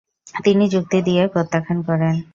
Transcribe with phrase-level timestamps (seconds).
[0.43, 2.15] তিনি যুক্তি দিয়ে প্রত্যাখান করেন।